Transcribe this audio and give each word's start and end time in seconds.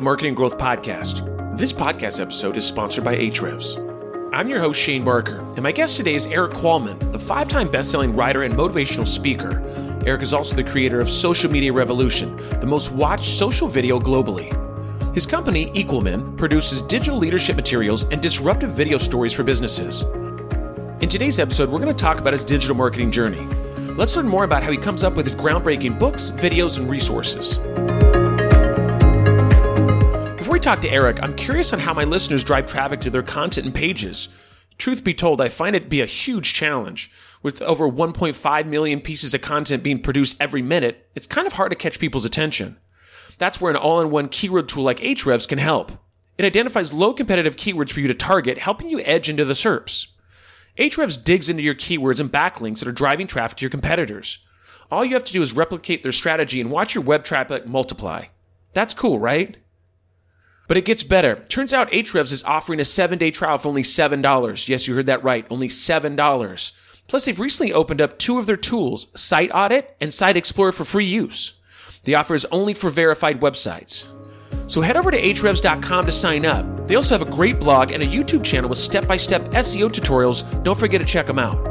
the 0.00 0.04
Marketing 0.04 0.34
Growth 0.34 0.56
Podcast. 0.56 1.58
This 1.58 1.74
podcast 1.74 2.20
episode 2.20 2.56
is 2.56 2.64
sponsored 2.64 3.04
by 3.04 3.16
Ahrefs. 3.16 3.76
I'm 4.32 4.48
your 4.48 4.58
host, 4.58 4.80
Shane 4.80 5.04
Barker, 5.04 5.40
and 5.40 5.62
my 5.62 5.72
guest 5.72 5.98
today 5.98 6.14
is 6.14 6.24
Erik 6.24 6.54
Qualman, 6.54 6.98
the 7.12 7.18
five 7.18 7.50
time 7.50 7.70
best-selling 7.70 8.16
writer 8.16 8.44
and 8.44 8.54
motivational 8.54 9.06
speaker. 9.06 9.62
Erik 10.06 10.22
is 10.22 10.32
also 10.32 10.56
the 10.56 10.64
creator 10.64 11.00
of 11.00 11.10
Social 11.10 11.50
Media 11.50 11.70
Revolution, 11.70 12.34
the 12.60 12.66
most 12.66 12.92
watched 12.92 13.26
social 13.26 13.68
video 13.68 14.00
globally. 14.00 14.48
His 15.14 15.26
company, 15.26 15.70
Equalman, 15.74 16.34
produces 16.38 16.80
digital 16.80 17.18
leadership 17.18 17.56
materials 17.56 18.04
and 18.04 18.22
disruptive 18.22 18.70
video 18.70 18.96
stories 18.96 19.34
for 19.34 19.42
businesses. 19.42 20.04
In 21.02 21.10
today's 21.10 21.38
episode, 21.38 21.68
we're 21.68 21.78
going 21.78 21.94
to 21.94 22.02
talk 22.02 22.18
about 22.18 22.32
his 22.32 22.44
digital 22.44 22.74
marketing 22.74 23.10
journey. 23.10 23.46
Let's 23.96 24.16
learn 24.16 24.28
more 24.28 24.44
about 24.44 24.62
how 24.62 24.70
he 24.70 24.78
comes 24.78 25.04
up 25.04 25.12
with 25.12 25.26
his 25.26 25.34
groundbreaking 25.34 25.98
books, 25.98 26.30
videos, 26.30 26.78
and 26.78 26.88
resources. 26.88 27.58
Talk 30.60 30.82
to 30.82 30.90
Erik, 30.90 31.18
I'm 31.22 31.34
curious 31.36 31.72
on 31.72 31.80
how 31.80 31.94
my 31.94 32.04
listeners 32.04 32.44
drive 32.44 32.66
traffic 32.66 33.00
to 33.00 33.10
their 33.10 33.22
content 33.22 33.64
and 33.64 33.74
pages. 33.74 34.28
Truth 34.76 35.02
be 35.02 35.14
told, 35.14 35.40
I 35.40 35.48
find 35.48 35.74
it 35.74 35.88
be 35.88 36.02
a 36.02 36.06
huge 36.06 36.52
challenge. 36.52 37.10
With 37.42 37.62
over 37.62 37.88
1.5 37.88 38.66
million 38.66 39.00
pieces 39.00 39.32
of 39.32 39.40
content 39.40 39.82
being 39.82 40.02
produced 40.02 40.36
every 40.38 40.60
minute, 40.60 41.08
it's 41.14 41.26
kind 41.26 41.46
of 41.46 41.54
hard 41.54 41.70
to 41.70 41.76
catch 41.76 41.98
people's 41.98 42.26
attention. 42.26 42.76
That's 43.38 43.58
where 43.58 43.70
an 43.70 43.76
all 43.76 44.02
in 44.02 44.10
one 44.10 44.28
keyword 44.28 44.68
tool 44.68 44.84
like 44.84 45.00
Ahrefs 45.00 45.48
can 45.48 45.58
help. 45.58 45.92
It 46.36 46.44
identifies 46.44 46.92
low 46.92 47.14
competitive 47.14 47.56
keywords 47.56 47.90
for 47.90 48.00
you 48.00 48.08
to 48.08 48.14
target, 48.14 48.58
helping 48.58 48.90
you 48.90 49.00
edge 49.00 49.30
into 49.30 49.46
the 49.46 49.54
SERPs. 49.54 50.08
Ahrefs 50.78 51.24
digs 51.24 51.48
into 51.48 51.62
your 51.62 51.74
keywords 51.74 52.20
and 52.20 52.30
backlinks 52.30 52.80
that 52.80 52.88
are 52.88 52.92
driving 52.92 53.26
traffic 53.26 53.56
to 53.56 53.62
your 53.62 53.70
competitors. 53.70 54.38
All 54.90 55.06
you 55.06 55.14
have 55.14 55.24
to 55.24 55.32
do 55.32 55.40
is 55.40 55.54
replicate 55.54 56.02
their 56.02 56.12
strategy 56.12 56.60
and 56.60 56.70
watch 56.70 56.94
your 56.94 57.02
web 57.02 57.24
traffic 57.24 57.66
multiply. 57.66 58.26
That's 58.74 58.94
cool, 58.94 59.18
right? 59.18 59.56
But 60.70 60.76
it 60.76 60.84
gets 60.84 61.02
better. 61.02 61.34
Turns 61.48 61.74
out 61.74 61.90
Ahrefs 61.90 62.30
is 62.30 62.44
offering 62.44 62.78
a 62.78 62.84
seven 62.84 63.18
day 63.18 63.32
trial 63.32 63.58
for 63.58 63.66
only 63.66 63.82
$7. 63.82 64.68
Yes, 64.68 64.86
you 64.86 64.94
heard 64.94 65.06
that 65.06 65.24
right. 65.24 65.44
Only 65.50 65.66
$7. 65.66 66.72
Plus, 67.08 67.24
they've 67.24 67.40
recently 67.40 67.72
opened 67.72 68.00
up 68.00 68.20
two 68.20 68.38
of 68.38 68.46
their 68.46 68.54
tools, 68.54 69.08
Site 69.20 69.50
Audit 69.52 69.96
and 70.00 70.14
Site 70.14 70.36
Explorer 70.36 70.70
for 70.70 70.84
free 70.84 71.06
use. 71.06 71.54
The 72.04 72.14
offer 72.14 72.34
is 72.34 72.46
only 72.52 72.74
for 72.74 72.88
verified 72.88 73.40
websites. 73.40 74.06
So 74.68 74.80
head 74.80 74.96
over 74.96 75.10
to 75.10 75.20
ahrefs.com 75.20 76.06
to 76.06 76.12
sign 76.12 76.46
up. 76.46 76.86
They 76.86 76.94
also 76.94 77.18
have 77.18 77.26
a 77.26 77.32
great 77.32 77.58
blog 77.58 77.90
and 77.90 78.04
a 78.04 78.06
YouTube 78.06 78.44
channel 78.44 78.70
with 78.70 78.78
step 78.78 79.08
by 79.08 79.16
step 79.16 79.46
SEO 79.46 79.90
tutorials. 79.90 80.62
Don't 80.62 80.78
forget 80.78 81.00
to 81.00 81.06
check 81.06 81.26
them 81.26 81.40
out. 81.40 81.69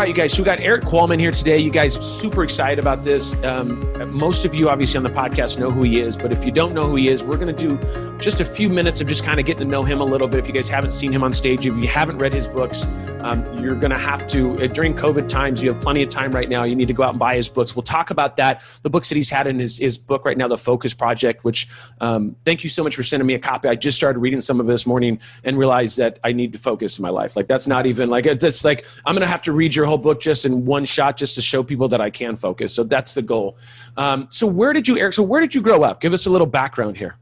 Right, 0.00 0.08
you 0.08 0.14
guys. 0.14 0.32
So 0.32 0.40
we 0.40 0.46
got 0.46 0.60
Erik 0.60 0.86
Qualman 0.86 1.20
here 1.20 1.30
today. 1.30 1.58
You 1.58 1.70
guys 1.70 1.92
super 1.94 2.42
excited 2.42 2.78
about 2.78 3.04
this. 3.04 3.34
Um, 3.44 4.10
most 4.10 4.46
of 4.46 4.54
you, 4.54 4.70
obviously, 4.70 4.96
on 4.96 5.02
the 5.02 5.10
podcast 5.10 5.58
know 5.58 5.70
who 5.70 5.82
he 5.82 6.00
is, 6.00 6.16
but 6.16 6.32
if 6.32 6.42
you 6.42 6.50
don't 6.50 6.72
know 6.72 6.88
who 6.88 6.96
he 6.96 7.08
is, 7.08 7.22
we're 7.22 7.36
going 7.36 7.54
to 7.54 7.68
do 7.68 8.16
just 8.16 8.40
a 8.40 8.44
few 8.46 8.70
minutes 8.70 9.02
of 9.02 9.08
just 9.08 9.24
kind 9.24 9.38
of 9.38 9.44
getting 9.44 9.66
to 9.66 9.70
know 9.70 9.82
him 9.82 10.00
a 10.00 10.04
little 10.04 10.26
bit. 10.26 10.38
If 10.38 10.46
you 10.46 10.54
guys 10.54 10.70
haven't 10.70 10.92
seen 10.92 11.12
him 11.12 11.22
on 11.22 11.34
stage, 11.34 11.66
if 11.66 11.76
you 11.76 11.86
haven't 11.86 12.16
read 12.16 12.32
his 12.32 12.48
books, 12.48 12.86
um, 13.22 13.62
you're 13.62 13.74
going 13.74 13.90
to 13.90 13.98
have 13.98 14.26
to. 14.28 14.62
Uh, 14.62 14.66
during 14.66 14.94
COVID 14.94 15.28
times, 15.28 15.62
you 15.62 15.72
have 15.72 15.82
plenty 15.82 16.02
of 16.02 16.08
time 16.08 16.32
right 16.32 16.48
now. 16.48 16.64
You 16.64 16.74
need 16.74 16.88
to 16.88 16.94
go 16.94 17.02
out 17.02 17.10
and 17.10 17.18
buy 17.18 17.36
his 17.36 17.48
books. 17.48 17.76
We'll 17.76 17.82
talk 17.82 18.10
about 18.10 18.36
that. 18.36 18.62
The 18.82 18.90
books 18.90 19.08
that 19.08 19.16
he's 19.16 19.30
had 19.30 19.46
in 19.46 19.58
his, 19.58 19.78
his 19.78 19.98
book 19.98 20.24
right 20.24 20.36
now, 20.36 20.48
The 20.48 20.58
Focus 20.58 20.94
Project. 20.94 21.44
Which, 21.44 21.68
um, 22.00 22.36
thank 22.44 22.64
you 22.64 22.70
so 22.70 22.82
much 22.82 22.96
for 22.96 23.02
sending 23.02 23.26
me 23.26 23.34
a 23.34 23.38
copy. 23.38 23.68
I 23.68 23.74
just 23.74 23.96
started 23.96 24.18
reading 24.18 24.40
some 24.40 24.60
of 24.60 24.66
this 24.66 24.86
morning 24.86 25.20
and 25.44 25.58
realized 25.58 25.98
that 25.98 26.18
I 26.24 26.32
need 26.32 26.52
to 26.52 26.58
focus 26.58 26.98
in 26.98 27.02
my 27.02 27.10
life. 27.10 27.36
Like 27.36 27.46
that's 27.46 27.66
not 27.66 27.86
even 27.86 28.08
like 28.08 28.26
it's 28.26 28.64
like 28.64 28.84
I'm 29.06 29.14
going 29.14 29.22
to 29.22 29.28
have 29.28 29.42
to 29.42 29.52
read 29.52 29.74
your 29.74 29.86
whole 29.86 29.98
book 29.98 30.20
just 30.20 30.44
in 30.44 30.64
one 30.64 30.84
shot 30.84 31.16
just 31.16 31.34
to 31.36 31.42
show 31.42 31.62
people 31.62 31.88
that 31.88 32.00
I 32.00 32.10
can 32.10 32.36
focus. 32.36 32.74
So 32.74 32.84
that's 32.84 33.14
the 33.14 33.22
goal. 33.22 33.58
Um, 33.96 34.26
so 34.30 34.46
where 34.46 34.72
did 34.72 34.88
you, 34.88 34.98
Erik? 34.98 35.14
So 35.14 35.22
where 35.22 35.40
did 35.40 35.54
you 35.54 35.60
grow 35.60 35.82
up? 35.82 36.00
Give 36.00 36.12
us 36.12 36.26
a 36.26 36.30
little 36.30 36.46
background 36.46 36.96
here. 36.96 37.16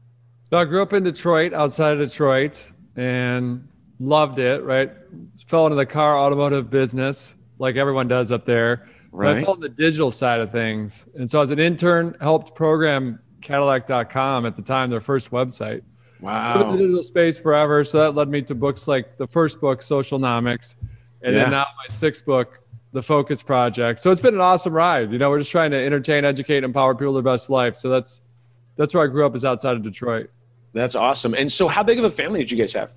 So 0.49 0.57
I 0.57 0.65
grew 0.65 0.81
up 0.81 0.93
in 0.93 1.03
Detroit, 1.03 1.53
outside 1.53 1.99
of 1.99 2.09
Detroit, 2.09 2.71
and 2.95 3.68
loved 3.99 4.39
it. 4.39 4.63
Right, 4.63 4.91
fell 5.47 5.65
into 5.65 5.75
the 5.75 5.85
car 5.85 6.17
automotive 6.17 6.69
business 6.69 7.35
like 7.57 7.75
everyone 7.75 8.07
does 8.07 8.31
up 8.31 8.45
there. 8.45 8.87
Right. 9.11 9.33
But 9.33 9.37
I 9.37 9.43
fell 9.43 9.53
in 9.55 9.59
the 9.59 9.69
digital 9.69 10.11
side 10.11 10.39
of 10.39 10.51
things, 10.51 11.07
and 11.15 11.29
so 11.29 11.41
as 11.41 11.51
an 11.51 11.59
intern, 11.59 12.15
helped 12.21 12.55
program 12.55 13.19
Cadillac.com 13.41 14.45
at 14.45 14.55
the 14.55 14.61
time, 14.61 14.89
their 14.89 15.01
first 15.01 15.31
website. 15.31 15.81
Wow. 16.19 16.43
So 16.43 16.61
in 16.61 16.71
the 16.71 16.77
digital 16.77 17.03
space 17.03 17.37
forever. 17.37 17.83
So 17.83 17.99
that 17.99 18.15
led 18.15 18.27
me 18.27 18.41
to 18.43 18.55
books 18.55 18.87
like 18.87 19.17
the 19.17 19.27
first 19.27 19.61
book, 19.61 19.81
Socialnomics, 19.81 20.75
and 21.21 21.33
yeah. 21.33 21.43
then 21.43 21.51
now 21.51 21.65
my 21.77 21.87
sixth 21.87 22.25
book, 22.25 22.59
The 22.91 23.01
Focus 23.01 23.41
Project. 23.41 23.99
So 24.01 24.11
it's 24.11 24.21
been 24.21 24.33
an 24.33 24.41
awesome 24.41 24.73
ride. 24.73 25.11
You 25.11 25.17
know, 25.17 25.29
we're 25.29 25.39
just 25.39 25.51
trying 25.51 25.71
to 25.71 25.77
entertain, 25.77 26.25
educate, 26.25 26.57
and 26.57 26.65
empower 26.65 26.93
people 26.93 27.13
to 27.13 27.21
their 27.21 27.33
best 27.33 27.49
life. 27.49 27.75
So 27.75 27.89
that's 27.89 28.21
that's 28.75 28.93
where 28.93 29.03
I 29.03 29.07
grew 29.07 29.25
up 29.25 29.35
is 29.35 29.45
outside 29.45 29.75
of 29.75 29.83
Detroit. 29.83 30.29
That's 30.73 30.95
awesome. 30.95 31.33
And 31.33 31.51
so, 31.51 31.67
how 31.67 31.83
big 31.83 31.99
of 31.99 32.05
a 32.05 32.11
family 32.11 32.39
did 32.39 32.51
you 32.51 32.57
guys 32.57 32.73
have? 32.73 32.93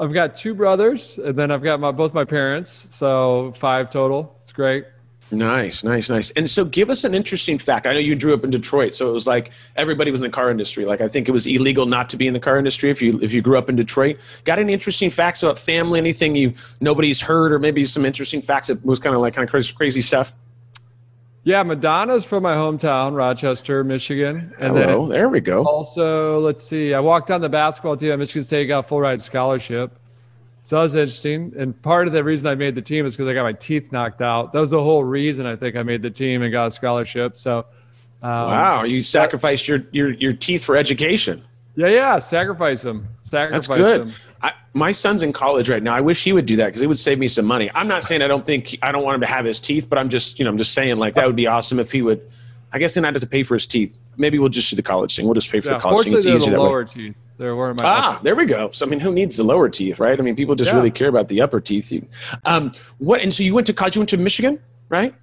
I've 0.00 0.14
got 0.14 0.34
two 0.34 0.54
brothers, 0.54 1.18
and 1.18 1.36
then 1.36 1.50
I've 1.50 1.62
got 1.62 1.78
my 1.78 1.92
both 1.92 2.14
my 2.14 2.24
parents, 2.24 2.88
so 2.90 3.52
five 3.56 3.90
total. 3.90 4.34
It's 4.38 4.50
great. 4.50 4.86
Nice, 5.30 5.84
nice, 5.84 6.08
nice. 6.08 6.30
And 6.32 6.50
so, 6.50 6.64
give 6.64 6.90
us 6.90 7.04
an 7.04 7.14
interesting 7.14 7.58
fact. 7.58 7.86
I 7.86 7.92
know 7.92 8.00
you 8.00 8.16
grew 8.16 8.34
up 8.34 8.42
in 8.42 8.50
Detroit, 8.50 8.94
so 8.94 9.08
it 9.08 9.12
was 9.12 9.26
like 9.26 9.50
everybody 9.76 10.10
was 10.10 10.20
in 10.20 10.24
the 10.24 10.32
car 10.32 10.50
industry. 10.50 10.86
Like 10.86 11.02
I 11.02 11.08
think 11.08 11.28
it 11.28 11.32
was 11.32 11.46
illegal 11.46 11.86
not 11.86 12.08
to 12.08 12.16
be 12.16 12.26
in 12.26 12.32
the 12.32 12.40
car 12.40 12.58
industry 12.58 12.90
if 12.90 13.02
you 13.02 13.20
if 13.20 13.32
you 13.32 13.42
grew 13.42 13.58
up 13.58 13.68
in 13.68 13.76
Detroit. 13.76 14.18
Got 14.44 14.58
any 14.58 14.72
interesting 14.72 15.10
facts 15.10 15.42
about 15.42 15.58
family? 15.58 15.98
Anything 15.98 16.34
you 16.34 16.54
nobody's 16.80 17.20
heard, 17.20 17.52
or 17.52 17.58
maybe 17.58 17.84
some 17.84 18.06
interesting 18.06 18.40
facts 18.40 18.68
that 18.68 18.84
was 18.84 18.98
kind 18.98 19.14
of 19.14 19.20
like 19.20 19.34
kind 19.34 19.44
of 19.44 19.50
crazy, 19.50 19.72
crazy 19.74 20.02
stuff? 20.02 20.34
Yeah, 21.42 21.62
Madonna's 21.62 22.24
from 22.24 22.42
my 22.42 22.54
hometown, 22.54 23.16
Rochester, 23.16 23.82
Michigan. 23.82 24.52
And 24.58 24.76
Hello, 24.76 25.06
then 25.06 25.08
there 25.08 25.28
we 25.28 25.40
go. 25.40 25.64
Also, 25.64 26.38
let's 26.40 26.62
see, 26.62 26.92
I 26.92 27.00
walked 27.00 27.30
on 27.30 27.40
the 27.40 27.48
basketball 27.48 27.96
team 27.96 28.12
at 28.12 28.18
Michigan 28.18 28.44
State, 28.44 28.66
got 28.66 28.86
full 28.86 29.00
ride 29.00 29.22
scholarship. 29.22 29.96
So 30.62 30.76
that 30.76 30.82
was 30.82 30.94
interesting. 30.94 31.54
And 31.56 31.80
part 31.80 32.06
of 32.06 32.12
the 32.12 32.22
reason 32.22 32.46
I 32.46 32.54
made 32.54 32.74
the 32.74 32.82
team 32.82 33.06
is 33.06 33.16
because 33.16 33.28
I 33.28 33.34
got 33.34 33.44
my 33.44 33.54
teeth 33.54 33.90
knocked 33.90 34.20
out. 34.20 34.52
That 34.52 34.60
was 34.60 34.70
the 34.70 34.82
whole 34.82 35.02
reason 35.02 35.46
I 35.46 35.56
think 35.56 35.76
I 35.76 35.82
made 35.82 36.02
the 36.02 36.10
team 36.10 36.42
and 36.42 36.52
got 36.52 36.66
a 36.66 36.70
scholarship. 36.70 37.38
So, 37.38 37.60
um, 38.22 38.30
wow, 38.30 38.82
you 38.82 39.02
sacrificed 39.02 39.66
your, 39.66 39.82
your, 39.92 40.10
your 40.10 40.34
teeth 40.34 40.62
for 40.62 40.76
education. 40.76 41.42
Yeah, 41.76 41.88
yeah, 41.88 42.18
sacrifice 42.18 42.82
them. 42.82 43.08
Sacrifice 43.20 43.66
That's 43.66 43.78
good. 43.78 44.00
Them. 44.08 44.14
I, 44.42 44.52
my 44.72 44.92
son's 44.92 45.22
in 45.22 45.32
college 45.32 45.68
right 45.68 45.82
now. 45.82 45.94
I 45.94 46.00
wish 46.00 46.22
he 46.22 46.32
would 46.32 46.46
do 46.46 46.56
that 46.56 46.66
because 46.66 46.82
it 46.82 46.86
would 46.86 46.98
save 46.98 47.18
me 47.18 47.28
some 47.28 47.44
money. 47.44 47.70
I'm 47.74 47.88
not 47.88 48.04
saying 48.04 48.22
I 48.22 48.28
don't 48.28 48.46
think 48.46 48.78
I 48.82 48.92
don't 48.92 49.02
want 49.02 49.16
him 49.16 49.20
to 49.22 49.26
have 49.26 49.44
his 49.44 49.60
teeth, 49.60 49.88
but 49.88 49.98
I'm 49.98 50.08
just 50.08 50.38
you 50.38 50.44
know 50.44 50.50
I'm 50.50 50.58
just 50.58 50.74
saying 50.74 50.96
like 50.96 51.14
that 51.14 51.26
would 51.26 51.36
be 51.36 51.46
awesome 51.46 51.78
if 51.80 51.90
he 51.92 52.02
would. 52.02 52.20
I 52.72 52.78
guess 52.78 52.94
then 52.94 53.04
I'd 53.04 53.14
have 53.14 53.22
to 53.22 53.28
pay 53.28 53.42
for 53.42 53.54
his 53.54 53.66
teeth. 53.66 53.98
Maybe 54.16 54.38
we'll 54.38 54.48
just 54.48 54.70
do 54.70 54.76
the 54.76 54.82
college 54.82 55.16
thing. 55.16 55.24
We'll 55.24 55.34
just 55.34 55.50
pay 55.50 55.60
for 55.60 55.70
yeah, 55.70 55.74
the 55.74 55.80
college 55.80 56.04
thing. 56.06 56.16
It's 56.16 56.26
easier 56.26 56.50
the 56.50 56.56
that 56.56 56.60
lower 56.60 56.82
way. 56.82 56.88
teeth. 56.88 57.14
They're 57.36 57.56
where 57.56 57.74
my 57.74 57.84
ah, 57.84 58.14
upper. 58.14 58.24
there 58.24 58.36
we 58.36 58.44
go. 58.44 58.70
So 58.70 58.86
I 58.86 58.88
mean, 58.88 59.00
who 59.00 59.12
needs 59.12 59.36
the 59.36 59.44
lower 59.44 59.68
teeth, 59.68 59.98
right? 59.98 60.18
I 60.18 60.22
mean, 60.22 60.36
people 60.36 60.54
just 60.54 60.70
yeah. 60.70 60.76
really 60.76 60.90
care 60.90 61.08
about 61.08 61.28
the 61.28 61.40
upper 61.40 61.60
teeth. 61.60 61.92
Um, 62.44 62.72
what? 62.98 63.22
And 63.22 63.32
so 63.34 63.42
you 63.42 63.54
went 63.54 63.66
to 63.68 63.72
college. 63.72 63.96
You 63.96 64.00
went 64.00 64.10
to 64.10 64.18
Michigan, 64.18 64.60
right? 64.88 65.14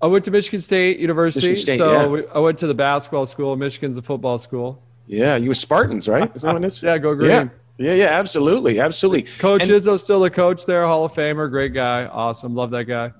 I 0.00 0.06
went 0.06 0.24
to 0.26 0.30
Michigan 0.30 0.60
State 0.60 0.98
University. 0.98 1.48
Michigan 1.48 1.62
State, 1.62 1.78
so 1.78 1.92
yeah. 1.92 2.06
we, 2.06 2.26
I 2.34 2.38
went 2.40 2.58
to 2.58 2.66
the 2.66 2.74
basketball 2.74 3.24
school. 3.24 3.56
Michigan's 3.56 3.94
the 3.94 4.02
football 4.02 4.36
school. 4.36 4.82
Yeah, 5.06 5.36
you 5.36 5.48
were 5.48 5.54
Spartans, 5.54 6.08
right? 6.08 6.30
Is 6.34 6.42
that 6.42 6.52
what 6.52 6.62
it 6.62 6.66
is? 6.66 6.82
yeah, 6.82 6.98
go 6.98 7.14
green. 7.14 7.30
Yeah. 7.30 7.48
Yeah, 7.78 7.94
yeah, 7.94 8.06
absolutely, 8.06 8.80
absolutely. 8.80 9.22
Coach 9.38 9.62
and, 9.62 9.70
Izzo's 9.70 10.02
still 10.04 10.24
a 10.24 10.30
coach 10.30 10.66
there, 10.66 10.86
Hall 10.86 11.04
of 11.04 11.12
Famer, 11.12 11.50
great 11.50 11.72
guy, 11.74 12.04
awesome, 12.04 12.54
love 12.54 12.70
that 12.70 12.84
guy. 12.84 13.12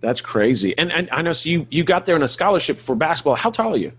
That's 0.00 0.20
crazy. 0.20 0.76
And, 0.76 0.90
and 0.92 1.08
I 1.12 1.22
know, 1.22 1.32
so 1.32 1.48
you 1.48 1.66
you 1.70 1.84
got 1.84 2.06
there 2.06 2.16
on 2.16 2.22
a 2.22 2.28
scholarship 2.28 2.78
for 2.78 2.94
basketball. 2.96 3.36
How 3.36 3.50
tall 3.50 3.74
are 3.74 3.76
you? 3.76 3.92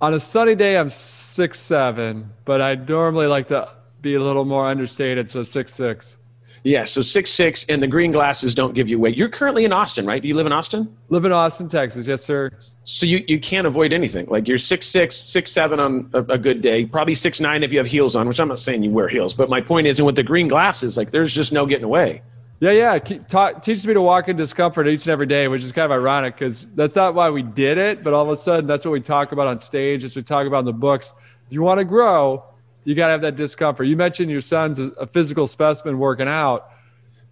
On 0.00 0.14
a 0.14 0.20
sunny 0.20 0.54
day, 0.54 0.76
I'm 0.78 0.88
six 0.88 1.60
seven, 1.60 2.30
but 2.44 2.60
I 2.60 2.74
normally 2.74 3.26
like 3.26 3.48
to 3.48 3.68
be 4.00 4.14
a 4.14 4.22
little 4.22 4.44
more 4.44 4.66
understated, 4.66 5.28
so 5.28 5.42
six 5.42 5.74
six. 5.74 6.16
Yeah, 6.62 6.84
so 6.84 7.00
six 7.00 7.30
six, 7.30 7.64
and 7.70 7.82
the 7.82 7.86
green 7.86 8.10
glasses 8.10 8.54
don't 8.54 8.74
give 8.74 8.88
you 8.88 8.98
weight. 8.98 9.16
You're 9.16 9.30
currently 9.30 9.64
in 9.64 9.72
Austin, 9.72 10.04
right? 10.04 10.20
Do 10.20 10.28
you 10.28 10.34
live 10.34 10.44
in 10.44 10.52
Austin? 10.52 10.94
Live 11.08 11.24
in 11.24 11.32
Austin, 11.32 11.68
Texas. 11.68 12.06
Yes, 12.06 12.22
sir. 12.22 12.50
So 12.84 13.06
you, 13.06 13.24
you 13.26 13.40
can't 13.40 13.66
avoid 13.66 13.94
anything. 13.94 14.26
Like 14.26 14.46
you're 14.46 14.58
six 14.58 14.86
six, 14.86 15.16
six 15.16 15.50
seven 15.50 15.80
on 15.80 16.10
a, 16.12 16.18
a 16.18 16.38
good 16.38 16.60
day, 16.60 16.84
probably 16.84 17.14
six 17.14 17.40
nine 17.40 17.62
if 17.62 17.72
you 17.72 17.78
have 17.78 17.86
heels 17.86 18.14
on. 18.14 18.28
Which 18.28 18.38
I'm 18.38 18.48
not 18.48 18.58
saying 18.58 18.82
you 18.82 18.90
wear 18.90 19.08
heels, 19.08 19.32
but 19.32 19.48
my 19.48 19.60
point 19.62 19.86
is, 19.86 19.98
and 20.00 20.06
with 20.06 20.16
the 20.16 20.22
green 20.22 20.48
glasses, 20.48 20.98
like 20.98 21.10
there's 21.10 21.34
just 21.34 21.50
no 21.50 21.64
getting 21.64 21.84
away. 21.84 22.22
Yeah, 22.60 22.72
yeah. 22.72 22.98
Ta- 22.98 23.52
teaches 23.52 23.86
me 23.86 23.94
to 23.94 24.02
walk 24.02 24.28
in 24.28 24.36
discomfort 24.36 24.86
each 24.86 25.06
and 25.06 25.12
every 25.12 25.24
day, 25.24 25.48
which 25.48 25.64
is 25.64 25.72
kind 25.72 25.86
of 25.86 25.92
ironic 25.92 26.34
because 26.34 26.66
that's 26.74 26.94
not 26.94 27.14
why 27.14 27.30
we 27.30 27.42
did 27.42 27.78
it. 27.78 28.04
But 28.04 28.12
all 28.12 28.22
of 28.22 28.28
a 28.28 28.36
sudden, 28.36 28.66
that's 28.66 28.84
what 28.84 28.90
we 28.90 29.00
talk 29.00 29.32
about 29.32 29.46
on 29.46 29.56
stage. 29.56 30.04
As 30.04 30.14
we 30.14 30.22
talk 30.22 30.46
about 30.46 30.58
in 30.60 30.64
the 30.66 30.74
books. 30.74 31.14
If 31.46 31.54
you 31.54 31.62
want 31.62 31.78
to 31.78 31.84
grow, 31.84 32.44
you 32.90 32.96
got 32.96 33.06
to 33.06 33.12
have 33.12 33.22
that 33.22 33.36
discomfort. 33.36 33.86
You 33.86 33.96
mentioned 33.96 34.30
your 34.30 34.40
son's 34.40 34.78
a, 34.78 35.06
physical 35.06 35.46
specimen 35.46 35.98
working 35.98 36.28
out 36.28 36.70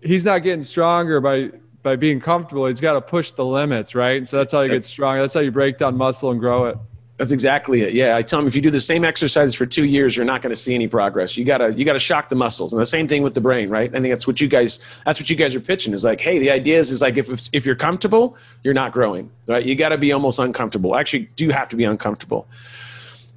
he's 0.03 0.25
not 0.25 0.43
getting 0.43 0.65
stronger 0.65 1.21
by 1.21 1.51
by 1.83 1.97
being 1.97 2.21
comfortable. 2.21 2.67
He's 2.67 2.81
got 2.81 2.95
to 2.95 3.01
push 3.01 3.31
the 3.31 3.45
limits, 3.45 3.95
right? 3.95 4.19
And 4.19 4.29
So 4.29 4.37
that's 4.37 4.53
how 4.53 4.63
you 4.63 4.71
get 4.71 4.85
stronger. 4.85 5.23
That's 5.23 5.35
how 5.35 5.41
you 5.41 5.53
break 5.53 5.79
down 5.79 5.97
muscle 5.97 6.31
and 6.31 6.41
grow 6.41 6.67
it. 6.67 6.77
That's 7.19 7.33
exactly 7.33 7.83
it. 7.83 7.95
Yeah, 7.95 8.17
I 8.17 8.23
tell 8.23 8.39
them 8.39 8.47
if 8.47 8.55
you 8.55 8.63
do 8.63 8.71
the 8.71 8.81
same 8.81 9.05
exercises 9.05 9.55
for 9.55 9.67
two 9.67 9.85
years, 9.85 10.17
you're 10.17 10.27
not 10.27 10.41
going 10.41 10.55
to 10.55 10.61
see 10.61 10.75
any 10.75 10.87
progress. 10.87 11.37
You 11.37 11.45
gotta 11.45 11.73
you 11.73 11.85
gotta 11.85 11.99
shock 11.99 12.29
the 12.29 12.37
muscles, 12.37 12.73
and 12.73 12.81
the 12.81 12.87
same 12.87 13.09
thing 13.09 13.23
with 13.23 13.35
the 13.35 13.41
brain, 13.41 13.71
right? 13.71 13.91
I 13.93 14.01
think 14.01 14.13
that's 14.13 14.27
what 14.27 14.41
you 14.41 14.47
guys 14.47 14.79
that's 15.05 15.19
what 15.19 15.29
you 15.29 15.35
guys 15.35 15.55
are 15.57 15.61
pitching 15.61 15.95
is 15.95 16.05
like, 16.05 16.21
hey, 16.21 16.39
the 16.39 16.51
idea 16.51 16.79
is 16.79 16.93
is 16.93 17.03
like 17.03 17.17
if 17.17 17.29
if 17.53 17.67
you're 17.67 17.75
comfortable, 17.75 18.37
you're 18.63 18.75
not 18.75 18.93
growing, 18.93 19.31
right? 19.49 19.65
You 19.65 19.75
got 19.75 19.89
to 19.89 19.99
be 19.99 20.13
almost 20.13 20.39
uncomfortable. 20.39 20.95
Actually, 20.95 21.29
do 21.35 21.49
have 21.49 21.69
to 21.71 21.77
be 21.77 21.83
uncomfortable. 21.85 22.47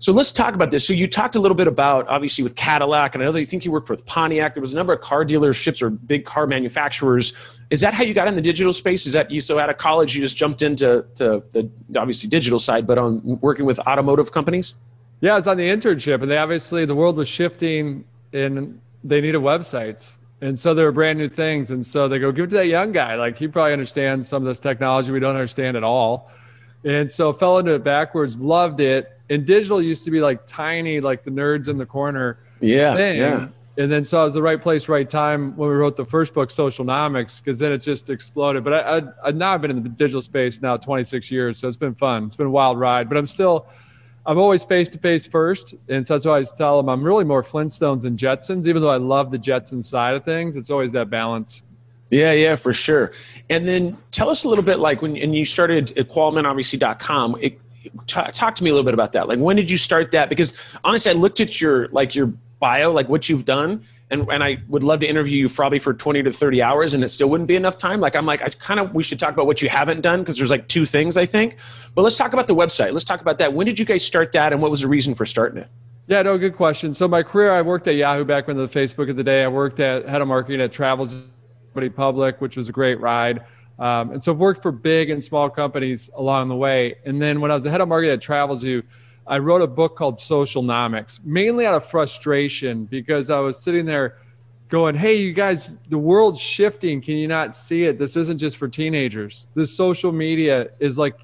So 0.01 0.11
let's 0.11 0.31
talk 0.31 0.55
about 0.55 0.71
this. 0.71 0.85
So 0.85 0.93
you 0.93 1.07
talked 1.07 1.35
a 1.35 1.39
little 1.39 1.53
bit 1.55 1.67
about 1.67 2.07
obviously 2.07 2.43
with 2.43 2.55
Cadillac, 2.55 3.13
and 3.13 3.23
I 3.23 3.27
know 3.27 3.31
that 3.33 3.39
you 3.39 3.45
think 3.45 3.65
you 3.65 3.71
worked 3.71 3.87
with 3.87 4.03
Pontiac. 4.07 4.55
There 4.55 4.61
was 4.61 4.73
a 4.73 4.75
number 4.75 4.93
of 4.93 5.01
car 5.01 5.23
dealerships 5.23 5.79
or 5.79 5.91
big 5.91 6.25
car 6.25 6.47
manufacturers. 6.47 7.33
Is 7.69 7.81
that 7.81 7.93
how 7.93 8.03
you 8.03 8.15
got 8.15 8.27
in 8.27 8.33
the 8.33 8.41
digital 8.41 8.73
space? 8.73 9.05
Is 9.05 9.13
that 9.13 9.29
you 9.29 9.39
so 9.39 9.59
out 9.59 9.69
of 9.69 9.77
college 9.77 10.15
you 10.15 10.21
just 10.21 10.35
jumped 10.35 10.63
into 10.63 11.05
to 11.15 11.43
the 11.51 11.69
obviously 11.95 12.27
digital 12.29 12.57
side, 12.57 12.87
but 12.87 12.97
on 12.97 13.39
working 13.41 13.65
with 13.65 13.79
automotive 13.81 14.31
companies? 14.31 14.73
Yeah, 15.19 15.33
I 15.33 15.35
was 15.35 15.47
on 15.47 15.57
the 15.57 15.69
internship, 15.69 16.23
and 16.23 16.31
they 16.31 16.37
obviously 16.39 16.83
the 16.85 16.95
world 16.95 17.15
was 17.15 17.29
shifting, 17.29 18.03
and 18.33 18.81
they 19.03 19.21
needed 19.21 19.41
websites. 19.41 20.17
And 20.41 20.57
so 20.57 20.73
there 20.73 20.85
were 20.85 20.91
brand 20.91 21.19
new 21.19 21.29
things. 21.29 21.69
And 21.69 21.85
so 21.85 22.07
they 22.07 22.17
go, 22.17 22.31
give 22.31 22.45
it 22.45 22.49
to 22.49 22.55
that 22.55 22.65
young 22.65 22.91
guy. 22.91 23.13
Like 23.13 23.37
he 23.37 23.47
probably 23.47 23.73
understands 23.73 24.27
some 24.27 24.41
of 24.41 24.47
this 24.47 24.59
technology 24.59 25.11
we 25.11 25.19
don't 25.19 25.35
understand 25.35 25.77
at 25.77 25.83
all. 25.83 26.31
And 26.83 27.09
so 27.09 27.31
fell 27.31 27.59
into 27.59 27.75
it 27.75 27.83
backwards, 27.83 28.39
loved 28.39 28.79
it. 28.79 29.15
And 29.31 29.45
digital 29.45 29.81
used 29.81 30.03
to 30.05 30.11
be 30.11 30.19
like 30.19 30.45
tiny, 30.45 30.99
like 30.99 31.23
the 31.23 31.31
nerds 31.31 31.69
in 31.69 31.77
the 31.77 31.85
corner. 31.85 32.39
Yeah. 32.59 32.95
Thing. 32.97 33.17
Yeah. 33.17 33.47
And 33.77 33.89
then 33.89 34.03
so 34.03 34.19
I 34.19 34.25
was 34.25 34.33
the 34.33 34.41
right 34.41 34.61
place, 34.61 34.89
right 34.89 35.09
time 35.09 35.55
when 35.55 35.69
we 35.69 35.75
wrote 35.75 35.95
the 35.95 36.05
first 36.05 36.33
book, 36.33 36.49
Socialnomics, 36.49 37.41
because 37.41 37.57
then 37.57 37.71
it 37.71 37.77
just 37.77 38.09
exploded. 38.09 38.65
But 38.65 38.73
I, 38.73 38.97
I, 38.97 39.01
I 39.29 39.31
now 39.31 39.53
I've 39.53 39.61
been 39.61 39.71
in 39.71 39.81
the 39.81 39.87
digital 39.87 40.21
space 40.21 40.61
now 40.61 40.75
26 40.75 41.31
years, 41.31 41.57
so 41.57 41.69
it's 41.69 41.77
been 41.77 41.93
fun. 41.93 42.25
It's 42.25 42.35
been 42.35 42.47
a 42.47 42.51
wild 42.51 42.77
ride. 42.77 43.07
But 43.07 43.17
I'm 43.17 43.25
still, 43.25 43.67
I'm 44.25 44.37
always 44.37 44.65
face 44.65 44.89
to 44.89 44.97
face 44.97 45.25
first, 45.25 45.75
and 45.87 46.05
so 46.05 46.15
that's 46.15 46.25
why 46.25 46.39
I 46.39 46.43
tell 46.43 46.77
them 46.77 46.89
I'm 46.89 47.01
really 47.01 47.23
more 47.23 47.41
Flintstones 47.41 48.03
and 48.03 48.19
Jetsons. 48.19 48.67
Even 48.67 48.81
though 48.81 48.89
I 48.89 48.97
love 48.97 49.31
the 49.31 49.39
Jetsons 49.39 49.85
side 49.85 50.15
of 50.15 50.25
things, 50.25 50.57
it's 50.57 50.69
always 50.69 50.91
that 50.91 51.09
balance. 51.09 51.63
Yeah, 52.09 52.33
yeah, 52.33 52.55
for 52.55 52.73
sure. 52.73 53.13
And 53.49 53.65
then 53.65 53.97
tell 54.11 54.29
us 54.29 54.43
a 54.43 54.49
little 54.49 54.65
bit 54.65 54.79
like 54.79 55.01
when 55.01 55.15
and 55.15 55.33
you 55.33 55.45
started 55.45 55.97
at 55.97 56.09
qualmanobviously.com, 56.09 57.37
it, 57.39 57.57
t- 58.07 58.31
talk 58.31 58.55
to 58.55 58.63
me 58.63 58.69
a 58.69 58.73
little 58.73 58.85
bit 58.85 58.93
about 58.93 59.13
that. 59.13 59.27
Like 59.27 59.39
when 59.39 59.55
did 59.55 59.69
you 59.69 59.77
start 59.77 60.11
that? 60.11 60.29
Because 60.29 60.53
honestly, 60.83 61.11
I 61.11 61.15
looked 61.15 61.39
at 61.39 61.59
your 61.59 61.87
like 61.89 62.15
your 62.15 62.33
bio, 62.59 62.91
like 62.91 63.09
what 63.09 63.27
you've 63.27 63.45
done, 63.45 63.83
and, 64.11 64.27
and 64.29 64.43
I 64.43 64.57
would 64.67 64.83
love 64.83 64.99
to 64.99 65.07
interview 65.07 65.37
you 65.37 65.49
probably 65.49 65.79
for 65.79 65.93
20 65.93 66.23
to 66.23 66.31
30 66.31 66.61
hours 66.61 66.93
and 66.93 67.03
it 67.03 67.07
still 67.07 67.29
wouldn't 67.29 67.47
be 67.47 67.55
enough 67.55 67.77
time. 67.77 67.99
Like 67.99 68.15
I'm 68.15 68.25
like, 68.25 68.41
I 68.41 68.49
kind 68.49 68.79
of 68.79 68.93
we 68.93 69.03
should 69.03 69.19
talk 69.19 69.33
about 69.33 69.47
what 69.47 69.61
you 69.61 69.69
haven't 69.69 70.01
done 70.01 70.19
because 70.19 70.37
there's 70.37 70.51
like 70.51 70.67
two 70.67 70.85
things 70.85 71.17
I 71.17 71.25
think. 71.25 71.57
But 71.95 72.03
let's 72.03 72.15
talk 72.15 72.33
about 72.33 72.47
the 72.47 72.55
website. 72.55 72.91
Let's 72.91 73.05
talk 73.05 73.21
about 73.21 73.37
that. 73.39 73.53
When 73.53 73.65
did 73.65 73.79
you 73.79 73.85
guys 73.85 74.05
start 74.05 74.31
that 74.33 74.53
and 74.53 74.61
what 74.61 74.69
was 74.69 74.81
the 74.81 74.87
reason 74.87 75.15
for 75.15 75.25
starting 75.25 75.59
it? 75.59 75.69
Yeah, 76.07 76.23
no, 76.23 76.37
good 76.37 76.57
question. 76.57 76.93
So 76.93 77.07
my 77.07 77.23
career, 77.23 77.51
I 77.51 77.61
worked 77.61 77.87
at 77.87 77.95
Yahoo 77.95 78.25
back 78.25 78.47
when 78.47 78.57
the 78.57 78.67
Facebook 78.67 79.09
of 79.09 79.15
the 79.15 79.23
day. 79.23 79.43
I 79.43 79.47
worked 79.47 79.79
at 79.79 80.07
head 80.09 80.21
of 80.21 80.27
marketing 80.27 80.59
at 80.59 80.71
Travels 80.71 81.27
Public, 81.95 82.41
which 82.41 82.57
was 82.57 82.67
a 82.67 82.73
great 82.73 82.99
ride. 82.99 83.45
Um, 83.81 84.11
and 84.11 84.23
so 84.23 84.31
I've 84.31 84.39
worked 84.39 84.61
for 84.61 84.71
big 84.71 85.09
and 85.09 85.23
small 85.23 85.49
companies 85.49 86.11
along 86.13 86.49
the 86.49 86.55
way. 86.55 86.95
And 87.03 87.19
then 87.19 87.41
when 87.41 87.49
I 87.49 87.55
was 87.55 87.63
the 87.63 87.71
head 87.71 87.81
of 87.81 87.87
marketing 87.87 88.13
at 88.13 88.19
Travelzoo, 88.19 88.83
I 89.25 89.39
wrote 89.39 89.63
a 89.63 89.67
book 89.67 89.95
called 89.95 90.17
Socialnomics, 90.17 91.19
mainly 91.25 91.65
out 91.65 91.73
of 91.73 91.83
frustration 91.83 92.85
because 92.85 93.31
I 93.31 93.39
was 93.39 93.57
sitting 93.57 93.85
there 93.85 94.17
going, 94.69 94.93
Hey, 94.93 95.15
you 95.15 95.33
guys, 95.33 95.71
the 95.89 95.97
world's 95.97 96.39
shifting. 96.39 97.01
Can 97.01 97.15
you 97.17 97.27
not 97.27 97.55
see 97.55 97.85
it? 97.85 97.97
This 97.97 98.15
isn't 98.15 98.37
just 98.37 98.57
for 98.57 98.67
teenagers. 98.67 99.47
This 99.55 99.75
social 99.75 100.11
media 100.11 100.69
is 100.79 100.99
like 100.99 101.17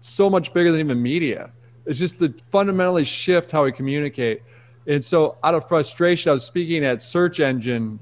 so 0.00 0.28
much 0.28 0.52
bigger 0.52 0.72
than 0.72 0.80
even 0.80 1.02
media. 1.02 1.50
It's 1.86 1.98
just 1.98 2.18
the 2.18 2.34
fundamentally 2.50 3.04
shift 3.04 3.50
how 3.50 3.64
we 3.64 3.72
communicate. 3.72 4.42
And 4.86 5.02
so 5.02 5.38
out 5.42 5.54
of 5.54 5.66
frustration, 5.66 6.28
I 6.28 6.34
was 6.34 6.44
speaking 6.44 6.84
at 6.84 7.00
search 7.00 7.40
engine 7.40 7.98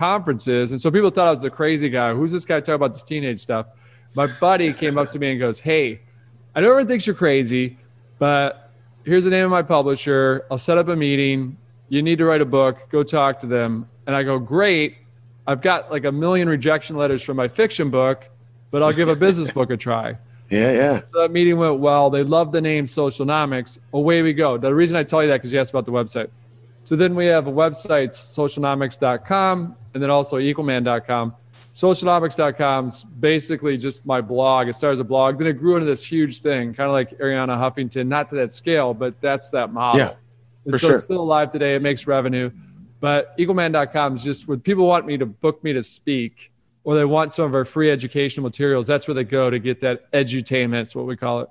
conferences. 0.00 0.70
And 0.70 0.80
so 0.80 0.90
people 0.90 1.10
thought 1.10 1.28
I 1.28 1.30
was 1.30 1.42
the 1.42 1.50
crazy 1.50 1.90
guy. 1.90 2.14
Who's 2.14 2.32
this 2.32 2.46
guy 2.46 2.60
talking 2.60 2.76
about 2.76 2.94
this 2.94 3.02
teenage 3.02 3.38
stuff? 3.38 3.66
My 4.14 4.26
buddy 4.26 4.72
came 4.72 4.96
up 4.96 5.10
to 5.10 5.18
me 5.18 5.30
and 5.32 5.38
goes, 5.38 5.60
Hey, 5.60 6.00
I 6.54 6.62
know 6.62 6.68
everyone 6.68 6.88
thinks 6.88 7.06
you're 7.06 7.14
crazy, 7.14 7.76
but 8.18 8.70
here's 9.04 9.24
the 9.24 9.30
name 9.30 9.44
of 9.44 9.50
my 9.50 9.60
publisher. 9.60 10.46
I'll 10.50 10.56
set 10.56 10.78
up 10.78 10.88
a 10.88 10.96
meeting. 10.96 11.58
You 11.90 12.02
need 12.02 12.16
to 12.16 12.24
write 12.24 12.40
a 12.40 12.46
book. 12.46 12.88
Go 12.88 13.02
talk 13.02 13.40
to 13.40 13.46
them. 13.46 13.86
And 14.06 14.16
I 14.16 14.22
go, 14.22 14.38
Great. 14.38 14.96
I've 15.46 15.60
got 15.60 15.90
like 15.90 16.06
a 16.06 16.12
million 16.12 16.48
rejection 16.48 16.96
letters 16.96 17.22
from 17.22 17.36
my 17.36 17.48
fiction 17.48 17.90
book, 17.90 18.24
but 18.70 18.82
I'll 18.82 18.94
give 18.94 19.10
a 19.10 19.16
business 19.16 19.50
book 19.58 19.68
a 19.70 19.76
try. 19.76 20.16
Yeah, 20.48 20.72
yeah. 20.72 21.02
So 21.12 21.20
that 21.20 21.30
meeting 21.30 21.58
went 21.58 21.78
well. 21.78 22.08
They 22.08 22.22
loved 22.22 22.52
the 22.52 22.62
name 22.62 22.86
Socialnomics. 22.86 23.78
Away 23.92 24.22
we 24.22 24.32
go. 24.32 24.56
The 24.56 24.74
reason 24.74 24.96
I 24.96 25.04
tell 25.04 25.20
you 25.22 25.28
that 25.28 25.36
because 25.36 25.52
you 25.52 25.60
asked 25.60 25.70
about 25.70 25.84
the 25.84 25.92
website. 25.92 26.30
So 26.84 26.96
then 26.96 27.14
we 27.14 27.26
have 27.26 27.46
a 27.46 27.52
website, 27.52 28.08
socialnomics.com, 28.08 29.76
and 29.94 30.02
then 30.02 30.10
also 30.10 30.38
equalman.com. 30.38 31.34
Socialnomics.com 31.72 32.86
is 32.88 33.04
basically 33.04 33.76
just 33.76 34.04
my 34.04 34.20
blog. 34.20 34.68
It 34.68 34.74
started 34.74 34.94
as 34.94 35.00
a 35.00 35.04
blog, 35.04 35.38
then 35.38 35.46
it 35.46 35.52
grew 35.54 35.76
into 35.76 35.86
this 35.86 36.04
huge 36.04 36.40
thing, 36.40 36.74
kind 36.74 36.86
of 36.86 36.92
like 36.92 37.16
Arianna 37.18 37.56
Huffington, 37.56 38.08
not 38.08 38.28
to 38.30 38.36
that 38.36 38.50
scale, 38.50 38.92
but 38.92 39.20
that's 39.20 39.50
that 39.50 39.72
model. 39.72 40.00
Yeah, 40.00 40.14
and 40.64 40.72
for 40.72 40.78
so 40.78 40.86
sure. 40.88 40.94
it's 40.96 41.04
still 41.04 41.20
alive 41.20 41.52
today. 41.52 41.74
It 41.74 41.82
makes 41.82 42.06
revenue. 42.06 42.50
But 42.98 43.36
equalman.com 43.38 44.16
is 44.16 44.24
just 44.24 44.48
where 44.48 44.58
people 44.58 44.86
want 44.86 45.06
me 45.06 45.16
to 45.16 45.26
book 45.26 45.62
me 45.64 45.72
to 45.72 45.82
speak 45.82 46.52
or 46.84 46.94
they 46.94 47.04
want 47.04 47.32
some 47.32 47.44
of 47.44 47.54
our 47.54 47.64
free 47.64 47.90
educational 47.90 48.44
materials, 48.44 48.86
that's 48.86 49.06
where 49.06 49.14
they 49.14 49.24
go 49.24 49.50
to 49.50 49.58
get 49.58 49.80
that 49.80 50.10
edutainment. 50.12 50.82
it's 50.82 50.96
what 50.96 51.06
we 51.06 51.16
call 51.16 51.40
it 51.40 51.50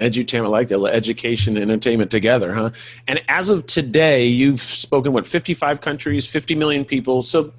edutainment 0.00 0.50
like 0.50 0.72
education 0.72 1.56
and 1.56 1.70
entertainment 1.70 2.10
together 2.10 2.54
huh? 2.54 2.70
And 3.06 3.20
as 3.28 3.48
of 3.48 3.66
today 3.66 4.26
you've 4.26 4.60
spoken 4.60 5.12
what 5.12 5.26
55 5.26 5.80
countries 5.80 6.26
50 6.26 6.54
million 6.54 6.84
people 6.84 7.22
so 7.22 7.52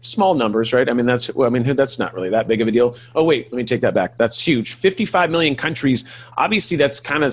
small 0.00 0.34
numbers 0.34 0.72
right? 0.72 0.88
I 0.88 0.92
mean 0.92 1.06
that's 1.06 1.34
well, 1.34 1.46
i 1.46 1.50
mean 1.50 1.76
that's 1.76 1.98
not 1.98 2.14
really 2.14 2.30
that 2.30 2.48
big 2.48 2.60
of 2.60 2.68
a 2.68 2.70
deal. 2.70 2.96
Oh 3.14 3.24
wait 3.24 3.52
let 3.52 3.56
me 3.56 3.64
take 3.64 3.80
that 3.80 3.94
back. 3.94 4.16
That's 4.16 4.40
huge. 4.40 4.74
55 4.74 5.30
million 5.30 5.56
countries 5.56 6.04
obviously 6.36 6.76
that's 6.76 7.00
kind 7.00 7.24
of 7.24 7.32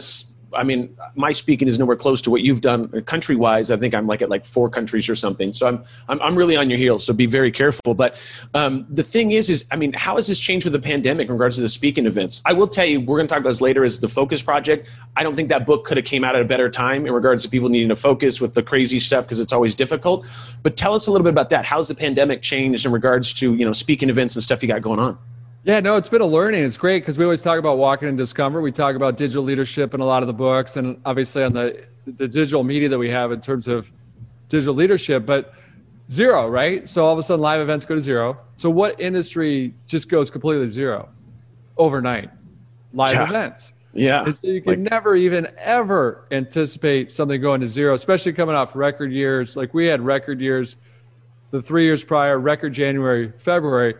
I 0.54 0.64
mean, 0.64 0.96
my 1.16 1.32
speaking 1.32 1.68
is 1.68 1.80
nowhere 1.80 1.96
close 1.96 2.22
to 2.24 2.32
what 2.32 2.42
you've 2.42 2.62
done 2.62 2.90
country 3.04 3.36
wise. 3.36 3.72
I 3.72 3.78
think 3.78 3.94
I'm 3.94 4.08
like 4.08 4.22
at 4.22 4.30
like 4.30 4.46
four 4.46 4.70
countries 4.70 5.10
or 5.10 5.16
something. 5.16 5.52
So 5.52 5.68
I'm, 5.68 5.84
I'm, 6.08 6.22
I'm 6.22 6.36
really 6.36 6.56
on 6.56 6.70
your 6.70 6.80
heels. 6.80 7.06
So 7.06 7.14
be 7.14 7.26
very 7.26 7.52
careful. 7.52 7.94
But 7.94 8.18
um, 8.54 8.86
the 8.90 9.04
thing 9.04 9.32
is, 9.32 9.50
is 9.50 9.66
I 9.72 9.76
mean, 9.76 9.94
how 9.94 10.16
has 10.16 10.28
this 10.28 10.40
changed 10.40 10.66
with 10.66 10.74
the 10.74 10.80
pandemic 10.80 11.28
in 11.28 11.34
regards 11.34 11.56
to 11.56 11.62
the 11.62 11.70
speaking 11.70 12.06
events? 12.06 12.42
I 12.46 12.54
will 12.54 12.68
tell 12.68 12.86
you, 12.86 13.00
we're 13.00 13.18
going 13.18 13.28
to 13.28 13.32
talk 13.32 13.40
about 13.40 13.50
this 13.50 13.62
later 13.62 13.84
as 13.84 14.00
the 14.00 14.10
focus 14.10 14.42
project. 14.42 14.90
I 15.16 15.24
don't 15.24 15.36
think 15.36 15.50
that 15.50 15.66
book 15.66 15.86
could 15.86 15.98
have 15.98 16.06
came 16.06 16.24
out 16.24 16.36
at 16.36 16.42
a 16.42 16.46
better 16.46 16.70
time 16.70 17.06
in 17.06 17.14
regards 17.14 17.44
to 17.44 17.50
people 17.50 17.70
needing 17.70 17.90
to 17.90 17.96
focus 17.96 18.40
with 18.40 18.54
the 18.54 18.64
crazy 18.64 19.00
stuff 19.00 19.26
because 19.26 19.40
it's 19.40 19.54
always 19.54 19.76
difficult. 19.76 20.26
But 20.64 20.78
tell 20.78 20.94
us 20.94 21.08
a 21.08 21.12
little 21.12 21.24
bit 21.24 21.32
about 21.32 21.50
that. 21.50 21.66
How's 21.66 21.88
the 21.88 21.96
pandemic 21.96 22.42
changed 22.42 22.86
in 22.86 22.92
regards 22.92 23.34
to, 23.36 23.56
you 23.56 23.66
know, 23.66 23.74
speaking 23.74 24.10
events 24.10 24.36
and 24.36 24.44
stuff 24.44 24.62
you 24.62 24.68
got 24.68 24.82
going 24.82 25.00
on? 25.00 25.18
Yeah, 25.66 25.80
no, 25.80 25.96
it's 25.96 26.10
been 26.10 26.22
a 26.22 26.28
learning. 26.28 26.64
It's 26.64 26.78
great 26.78 27.02
because 27.02 27.18
we 27.18 27.24
always 27.24 27.42
talk 27.42 27.58
about 27.58 27.80
walking 27.80 28.08
in 28.08 28.16
discomfort. 28.16 28.62
We 28.62 28.72
talk 28.72 28.96
about 28.96 29.18
digital 29.18 29.44
leadership 29.44 29.96
in 29.96 30.00
a 30.00 30.06
lot 30.06 30.22
of 30.22 30.28
the 30.28 30.34
books, 30.34 30.78
and 30.78 31.02
obviously 31.06 31.44
on 31.44 31.54
the 31.54 31.84
the 32.06 32.28
digital 32.28 32.64
media 32.64 32.88
that 32.88 33.00
we 33.00 33.10
have 33.10 33.32
in 33.32 33.42
terms 33.42 33.68
of 33.68 33.92
digital 34.48 34.76
leadership. 34.76 35.26
But 35.26 35.56
zero, 36.12 36.48
right? 36.48 36.88
So 36.88 37.04
all 37.04 37.12
of 37.12 37.18
a 37.18 37.24
sudden, 37.24 37.42
live 37.42 37.62
events 37.62 37.84
go 37.84 37.96
to 37.96 38.02
zero. 38.02 38.38
So 38.58 38.70
what 38.70 39.02
industry 39.02 39.74
just 39.88 40.08
goes 40.08 40.30
completely 40.30 40.68
zero 40.70 41.10
overnight? 41.78 42.30
Live 42.94 43.16
yeah. 43.16 43.28
events. 43.28 43.74
Yeah. 43.92 44.32
So 44.34 44.48
you 44.48 44.62
can 44.62 44.84
like, 44.84 44.92
never 44.92 45.16
even 45.16 45.48
ever 45.58 46.28
anticipate 46.30 47.12
something 47.12 47.42
going 47.42 47.62
to 47.62 47.68
zero, 47.68 47.96
especially 47.96 48.34
coming 48.34 48.54
off 48.54 48.76
record 48.76 49.12
years. 49.12 49.58
Like 49.58 49.74
we 49.74 49.88
had 49.88 50.00
record 50.00 50.42
years 50.42 50.76
the 51.50 51.60
three 51.60 51.86
years 51.86 52.04
prior, 52.04 52.38
record 52.38 52.74
January, 52.74 53.32
February 53.40 53.96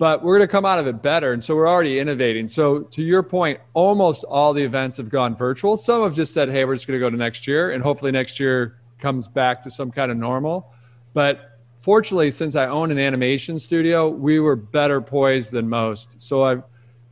but 0.00 0.22
we're 0.22 0.38
going 0.38 0.48
to 0.48 0.50
come 0.50 0.64
out 0.64 0.78
of 0.78 0.86
it 0.86 1.02
better. 1.02 1.34
And 1.34 1.44
so 1.44 1.54
we're 1.54 1.68
already 1.68 1.98
innovating. 1.98 2.48
So 2.48 2.80
to 2.84 3.02
your 3.02 3.22
point, 3.22 3.60
almost 3.74 4.24
all 4.24 4.54
the 4.54 4.62
events 4.62 4.96
have 4.96 5.10
gone 5.10 5.36
virtual. 5.36 5.76
Some 5.76 6.02
have 6.04 6.14
just 6.14 6.32
said, 6.32 6.48
hey, 6.48 6.64
we're 6.64 6.74
just 6.74 6.86
going 6.86 6.98
to 6.98 7.04
go 7.04 7.10
to 7.10 7.16
next 7.18 7.46
year. 7.46 7.72
And 7.72 7.82
hopefully 7.82 8.10
next 8.10 8.40
year 8.40 8.80
comes 8.98 9.28
back 9.28 9.62
to 9.64 9.70
some 9.70 9.90
kind 9.90 10.10
of 10.10 10.16
normal. 10.16 10.72
But 11.12 11.58
fortunately, 11.80 12.30
since 12.30 12.56
I 12.56 12.64
own 12.64 12.90
an 12.90 12.98
animation 12.98 13.58
studio, 13.58 14.08
we 14.08 14.40
were 14.40 14.56
better 14.56 15.02
poised 15.02 15.52
than 15.52 15.68
most. 15.68 16.18
So 16.18 16.44
I've, 16.44 16.62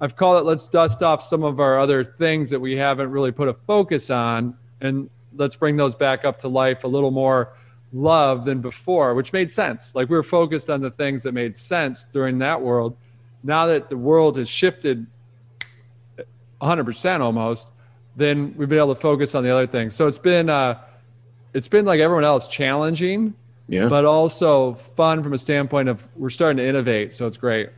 I've 0.00 0.16
called 0.16 0.40
it 0.40 0.46
let's 0.46 0.66
dust 0.66 1.02
off 1.02 1.20
some 1.20 1.42
of 1.42 1.60
our 1.60 1.78
other 1.78 2.02
things 2.02 2.48
that 2.48 2.60
we 2.60 2.74
haven't 2.74 3.10
really 3.10 3.32
put 3.32 3.48
a 3.48 3.54
focus 3.66 4.08
on 4.08 4.56
and 4.80 5.10
let's 5.36 5.56
bring 5.56 5.76
those 5.76 5.94
back 5.94 6.24
up 6.24 6.38
to 6.38 6.48
life 6.48 6.84
a 6.84 6.88
little 6.88 7.10
more 7.10 7.52
love 7.92 8.44
than 8.44 8.60
before, 8.60 9.14
which 9.14 9.32
made 9.32 9.50
sense. 9.50 9.94
Like 9.94 10.08
we 10.08 10.16
were 10.16 10.22
focused 10.22 10.68
on 10.70 10.80
the 10.80 10.90
things 10.90 11.22
that 11.22 11.32
made 11.32 11.56
sense 11.56 12.06
during 12.06 12.38
that 12.38 12.60
world. 12.60 12.96
Now 13.42 13.66
that 13.66 13.88
the 13.88 13.96
world 13.96 14.36
has 14.36 14.48
shifted 14.48 15.06
100% 16.60 17.20
almost, 17.20 17.68
then 18.16 18.54
we've 18.56 18.68
been 18.68 18.78
able 18.78 18.94
to 18.94 19.00
focus 19.00 19.34
on 19.34 19.44
the 19.44 19.50
other 19.50 19.66
things. 19.66 19.94
So 19.94 20.06
it's 20.06 20.18
been 20.18 20.50
uh, 20.50 20.80
it's 21.54 21.68
been 21.68 21.84
like 21.84 22.00
everyone 22.00 22.24
else, 22.24 22.48
challenging, 22.48 23.34
yeah, 23.68 23.88
but 23.88 24.04
also 24.04 24.74
fun 24.74 25.22
from 25.22 25.32
a 25.32 25.38
standpoint 25.38 25.88
of 25.88 26.06
we're 26.16 26.30
starting 26.30 26.58
to 26.58 26.66
innovate. 26.66 27.14
So 27.14 27.26
it's 27.26 27.36
great. 27.36 27.70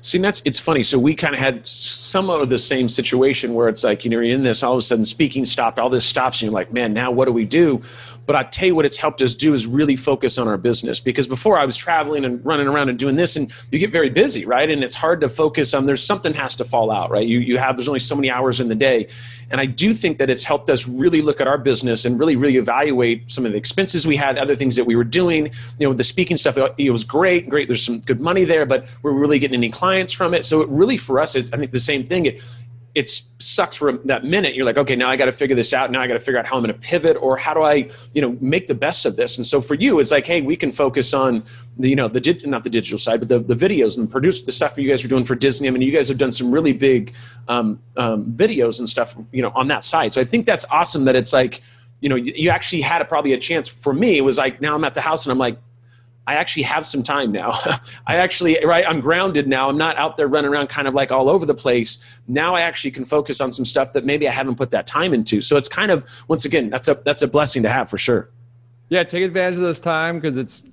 See, 0.00 0.18
that's 0.18 0.42
it's 0.44 0.58
funny. 0.58 0.82
So 0.82 0.98
we 0.98 1.14
kind 1.14 1.34
of 1.34 1.40
had 1.40 1.66
some 1.66 2.30
of 2.30 2.48
the 2.48 2.58
same 2.58 2.88
situation 2.88 3.54
where 3.54 3.68
it's 3.68 3.84
like, 3.84 4.04
you 4.04 4.10
know, 4.10 4.18
you're 4.20 4.34
in 4.34 4.42
this, 4.42 4.62
all 4.62 4.72
of 4.72 4.78
a 4.78 4.82
sudden 4.82 5.04
speaking 5.04 5.44
stopped, 5.44 5.78
all 5.78 5.90
this 5.90 6.06
stops, 6.06 6.38
and 6.38 6.46
you're 6.46 6.52
like, 6.52 6.72
man, 6.72 6.92
now 6.92 7.10
what 7.10 7.26
do 7.26 7.32
we 7.32 7.44
do? 7.44 7.82
But 8.28 8.36
I 8.36 8.42
tell 8.42 8.66
you 8.66 8.74
what 8.74 8.84
it's 8.84 8.98
helped 8.98 9.22
us 9.22 9.34
do 9.34 9.54
is 9.54 9.66
really 9.66 9.96
focus 9.96 10.36
on 10.36 10.48
our 10.48 10.58
business 10.58 11.00
because 11.00 11.26
before 11.26 11.58
I 11.58 11.64
was 11.64 11.78
traveling 11.78 12.26
and 12.26 12.44
running 12.44 12.68
around 12.68 12.90
and 12.90 12.98
doing 12.98 13.16
this, 13.16 13.36
and 13.36 13.50
you 13.72 13.78
get 13.78 13.90
very 13.90 14.10
busy, 14.10 14.44
right? 14.44 14.68
And 14.68 14.84
it's 14.84 14.94
hard 14.94 15.22
to 15.22 15.30
focus 15.30 15.72
on. 15.72 15.86
There's 15.86 16.04
something 16.04 16.34
has 16.34 16.54
to 16.56 16.66
fall 16.66 16.90
out, 16.90 17.10
right? 17.10 17.26
You 17.26 17.38
you 17.38 17.56
have 17.56 17.78
there's 17.78 17.88
only 17.88 18.00
so 18.00 18.14
many 18.14 18.30
hours 18.30 18.60
in 18.60 18.68
the 18.68 18.74
day, 18.74 19.08
and 19.50 19.62
I 19.62 19.64
do 19.64 19.94
think 19.94 20.18
that 20.18 20.28
it's 20.28 20.44
helped 20.44 20.68
us 20.68 20.86
really 20.86 21.22
look 21.22 21.40
at 21.40 21.48
our 21.48 21.56
business 21.56 22.04
and 22.04 22.20
really 22.20 22.36
really 22.36 22.58
evaluate 22.58 23.30
some 23.30 23.46
of 23.46 23.52
the 23.52 23.56
expenses 23.56 24.06
we 24.06 24.16
had, 24.16 24.36
other 24.36 24.56
things 24.56 24.76
that 24.76 24.84
we 24.84 24.94
were 24.94 25.04
doing. 25.04 25.46
You 25.78 25.88
know, 25.88 25.94
the 25.94 26.04
speaking 26.04 26.36
stuff 26.36 26.58
it 26.76 26.90
was 26.90 27.04
great, 27.04 27.48
great. 27.48 27.66
There's 27.66 27.82
some 27.82 28.00
good 28.00 28.20
money 28.20 28.44
there, 28.44 28.66
but 28.66 28.88
we're 29.00 29.12
really 29.12 29.38
getting 29.38 29.56
any 29.56 29.70
clients 29.70 30.12
from 30.12 30.34
it. 30.34 30.44
So 30.44 30.60
it 30.60 30.68
really 30.68 30.98
for 30.98 31.18
us, 31.18 31.34
I 31.34 31.40
think 31.40 31.70
the 31.70 31.80
same 31.80 32.06
thing. 32.06 32.26
It 32.26 32.42
it 32.98 33.08
sucks 33.08 33.76
for 33.76 33.92
that 33.92 34.24
minute. 34.24 34.56
You're 34.56 34.64
like, 34.64 34.76
okay, 34.76 34.96
now 34.96 35.08
I 35.08 35.14
got 35.14 35.26
to 35.26 35.32
figure 35.32 35.54
this 35.54 35.72
out. 35.72 35.92
Now 35.92 36.00
I 36.02 36.08
got 36.08 36.14
to 36.14 36.20
figure 36.20 36.40
out 36.40 36.46
how 36.46 36.56
I'm 36.56 36.64
going 36.64 36.74
to 36.74 36.80
pivot 36.80 37.16
or 37.20 37.36
how 37.36 37.54
do 37.54 37.62
I, 37.62 37.88
you 38.12 38.20
know, 38.20 38.36
make 38.40 38.66
the 38.66 38.74
best 38.74 39.06
of 39.06 39.14
this. 39.14 39.38
And 39.38 39.46
so 39.46 39.60
for 39.60 39.74
you, 39.74 40.00
it's 40.00 40.10
like, 40.10 40.26
hey, 40.26 40.40
we 40.40 40.56
can 40.56 40.72
focus 40.72 41.14
on 41.14 41.44
the, 41.78 41.90
you 41.90 41.94
know, 41.94 42.08
the 42.08 42.42
not 42.46 42.64
the 42.64 42.70
digital 42.70 42.98
side, 42.98 43.20
but 43.20 43.28
the, 43.28 43.38
the 43.38 43.54
videos 43.54 43.98
and 43.98 44.10
produce 44.10 44.42
the 44.42 44.50
stuff 44.50 44.76
you 44.76 44.88
guys 44.88 45.04
are 45.04 45.08
doing 45.08 45.22
for 45.22 45.36
Disney. 45.36 45.68
I 45.68 45.70
mean, 45.70 45.80
you 45.80 45.92
guys 45.92 46.08
have 46.08 46.18
done 46.18 46.32
some 46.32 46.50
really 46.50 46.72
big 46.72 47.14
um, 47.46 47.78
um, 47.96 48.32
videos 48.32 48.80
and 48.80 48.88
stuff, 48.88 49.14
you 49.30 49.42
know, 49.42 49.52
on 49.54 49.68
that 49.68 49.84
side. 49.84 50.12
So 50.12 50.20
I 50.20 50.24
think 50.24 50.44
that's 50.44 50.64
awesome 50.68 51.04
that 51.04 51.14
it's 51.14 51.32
like, 51.32 51.62
you 52.00 52.08
know, 52.08 52.16
you 52.16 52.50
actually 52.50 52.82
had 52.82 53.00
a, 53.00 53.04
probably 53.04 53.32
a 53.32 53.38
chance. 53.38 53.68
For 53.68 53.92
me, 53.92 54.18
it 54.18 54.22
was 54.22 54.38
like 54.38 54.60
now 54.60 54.74
I'm 54.74 54.82
at 54.82 54.94
the 54.94 55.00
house 55.00 55.24
and 55.24 55.30
I'm 55.30 55.38
like, 55.38 55.56
I 56.28 56.34
actually 56.34 56.64
have 56.64 56.84
some 56.84 57.02
time 57.02 57.32
now. 57.32 57.52
I 58.06 58.16
actually, 58.16 58.62
right, 58.62 58.84
I'm 58.86 59.00
grounded 59.00 59.48
now. 59.48 59.70
I'm 59.70 59.78
not 59.78 59.96
out 59.96 60.18
there 60.18 60.28
running 60.28 60.50
around 60.50 60.66
kind 60.66 60.86
of 60.86 60.92
like 60.92 61.10
all 61.10 61.30
over 61.30 61.46
the 61.46 61.54
place. 61.54 62.04
Now 62.26 62.54
I 62.54 62.60
actually 62.60 62.90
can 62.90 63.06
focus 63.06 63.40
on 63.40 63.50
some 63.50 63.64
stuff 63.64 63.94
that 63.94 64.04
maybe 64.04 64.28
I 64.28 64.30
haven't 64.30 64.56
put 64.56 64.70
that 64.72 64.86
time 64.86 65.14
into. 65.14 65.40
So 65.40 65.56
it's 65.56 65.70
kind 65.70 65.90
of, 65.90 66.04
once 66.28 66.44
again, 66.44 66.68
that's 66.68 66.86
a, 66.86 66.96
that's 66.96 67.22
a 67.22 67.28
blessing 67.28 67.62
to 67.62 67.70
have 67.70 67.88
for 67.88 67.96
sure. 67.96 68.28
Yeah. 68.90 69.04
Take 69.04 69.24
advantage 69.24 69.54
of 69.54 69.62
this 69.62 69.80
time 69.80 70.16
because 70.16 70.36
it's, 70.36 70.64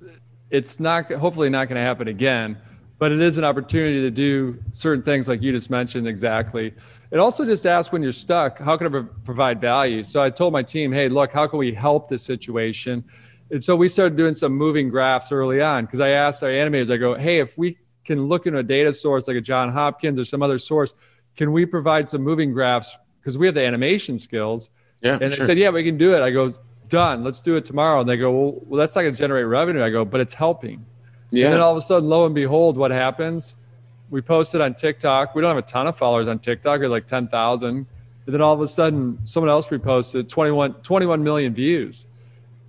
it's 0.50 0.78
not, 0.78 1.10
hopefully 1.10 1.48
not 1.48 1.68
going 1.68 1.76
to 1.76 1.82
happen 1.82 2.08
again, 2.08 2.58
but 2.98 3.10
it 3.10 3.22
is 3.22 3.38
an 3.38 3.44
opportunity 3.44 4.02
to 4.02 4.10
do 4.10 4.62
certain 4.72 5.02
things 5.02 5.26
like 5.26 5.40
you 5.40 5.52
just 5.52 5.70
mentioned 5.70 6.06
exactly. 6.06 6.74
It 7.10 7.18
also 7.18 7.46
just 7.46 7.64
ask 7.64 7.94
when 7.94 8.02
you're 8.02 8.12
stuck, 8.12 8.58
how 8.58 8.76
can 8.76 8.94
I 8.94 9.04
provide 9.24 9.58
value? 9.58 10.04
So 10.04 10.22
I 10.22 10.28
told 10.28 10.52
my 10.52 10.62
team, 10.62 10.92
hey, 10.92 11.08
look, 11.08 11.32
how 11.32 11.46
can 11.46 11.58
we 11.58 11.72
help 11.72 12.08
this 12.08 12.22
situation? 12.22 13.02
And 13.50 13.62
so 13.62 13.76
we 13.76 13.88
started 13.88 14.16
doing 14.16 14.32
some 14.32 14.52
moving 14.52 14.88
graphs 14.88 15.30
early 15.30 15.62
on 15.62 15.84
because 15.84 16.00
I 16.00 16.10
asked 16.10 16.42
our 16.42 16.48
animators, 16.48 16.92
I 16.92 16.96
go, 16.96 17.14
hey, 17.14 17.38
if 17.38 17.56
we 17.56 17.78
can 18.04 18.26
look 18.26 18.46
into 18.46 18.58
a 18.58 18.62
data 18.62 18.92
source 18.92 19.28
like 19.28 19.36
a 19.36 19.40
John 19.40 19.70
Hopkins 19.70 20.18
or 20.18 20.24
some 20.24 20.42
other 20.42 20.58
source, 20.58 20.94
can 21.36 21.52
we 21.52 21.66
provide 21.66 22.08
some 22.08 22.22
moving 22.22 22.52
graphs? 22.52 22.98
Because 23.20 23.38
we 23.38 23.46
have 23.46 23.54
the 23.54 23.64
animation 23.64 24.18
skills. 24.18 24.70
Yeah. 25.02 25.18
And 25.20 25.32
sure. 25.32 25.46
they 25.46 25.46
said, 25.46 25.58
yeah, 25.58 25.70
we 25.70 25.84
can 25.84 25.96
do 25.96 26.14
it. 26.14 26.22
I 26.22 26.30
go, 26.30 26.52
done. 26.88 27.24
Let's 27.24 27.40
do 27.40 27.56
it 27.56 27.64
tomorrow. 27.64 28.00
And 28.00 28.08
they 28.08 28.16
go, 28.16 28.30
well, 28.32 28.52
well 28.66 28.78
that's 28.78 28.96
not 28.96 29.02
going 29.02 29.14
to 29.14 29.18
generate 29.18 29.46
revenue. 29.46 29.82
I 29.82 29.90
go, 29.90 30.04
but 30.04 30.20
it's 30.20 30.34
helping. 30.34 30.84
Yeah. 31.30 31.46
And 31.46 31.54
then 31.54 31.60
all 31.60 31.72
of 31.72 31.78
a 31.78 31.82
sudden, 31.82 32.08
lo 32.08 32.26
and 32.26 32.34
behold, 32.34 32.76
what 32.76 32.90
happens? 32.90 33.56
We 34.10 34.22
posted 34.22 34.60
on 34.60 34.74
TikTok. 34.74 35.34
We 35.34 35.42
don't 35.42 35.54
have 35.54 35.64
a 35.64 35.66
ton 35.66 35.86
of 35.86 35.96
followers 35.96 36.28
on 36.28 36.38
TikTok, 36.38 36.80
or 36.80 36.88
like 36.88 37.06
10,000. 37.06 37.68
And 37.68 37.86
then 38.26 38.40
all 38.40 38.54
of 38.54 38.60
a 38.60 38.68
sudden, 38.68 39.18
someone 39.24 39.50
else 39.50 39.68
reposted 39.68 40.28
21, 40.28 40.74
21 40.74 41.22
million 41.22 41.54
views. 41.54 42.06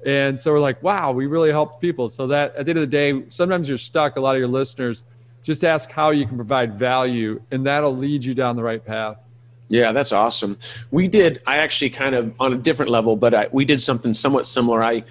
And 0.06 0.40
so 0.40 0.52
we're 0.52 0.60
like, 0.60 0.82
wow, 0.84 1.12
we 1.12 1.26
really 1.26 1.52
helped 1.52 1.82
people. 1.82 2.08
So 2.08 2.28
that 2.28 2.56
at 2.56 2.66
the 2.66 2.72
end 2.72 2.80
of 2.80 2.90
the 2.90 2.98
day, 2.98 3.24
sometimes 3.30 3.68
you're 3.68 3.78
stuck. 3.78 4.16
A 4.18 4.22
lot 4.22 4.36
of 4.36 4.40
your 4.40 4.48
listeners 4.48 5.04
just 5.44 5.64
ask 5.64 5.90
how 5.90 6.10
you 6.12 6.26
can 6.26 6.36
provide 6.36 6.78
value, 6.78 7.42
and 7.52 7.66
that'll 7.66 7.96
lead 7.96 8.24
you 8.24 8.34
down 8.34 8.56
the 8.56 8.64
right 8.64 8.84
path. 8.84 9.18
Yeah, 9.70 9.92
that's 9.92 10.12
awesome. 10.12 10.58
We 10.92 11.08
did. 11.08 11.42
I 11.48 11.58
actually 11.58 11.90
kind 11.90 12.16
of 12.16 12.34
on 12.40 12.54
a 12.54 12.58
different 12.58 12.92
level, 12.92 13.16
but 13.16 13.34
I, 13.34 13.48
we 13.52 13.66
did 13.66 13.82
something 13.82 14.14
somewhat 14.14 14.46
similar. 14.46 14.84
I, 14.84 15.04